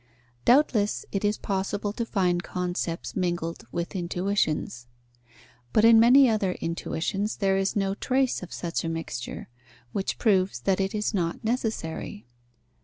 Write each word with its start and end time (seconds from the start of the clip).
Doubtless 0.45 1.05
it 1.11 1.23
is 1.23 1.37
possible 1.37 1.93
to 1.93 2.07
find 2.07 2.41
concepts 2.41 3.15
mingled 3.15 3.67
with 3.71 3.95
intuitions. 3.95 4.87
But 5.73 5.85
in 5.85 5.99
many 5.99 6.27
other 6.27 6.53
intuitions 6.53 7.37
there 7.37 7.55
is 7.55 7.75
no 7.75 7.93
trace 7.93 8.41
of 8.41 8.51
such 8.51 8.83
a 8.83 8.89
mixture, 8.89 9.47
which 9.91 10.17
proves 10.17 10.61
that 10.61 10.81
it 10.81 10.95
is 10.95 11.13
not 11.13 11.43
necessary. 11.43 12.25